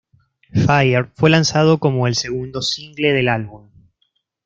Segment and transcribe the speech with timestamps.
[0.65, 3.69] Fire fue lanzado como el segundo single del álbum.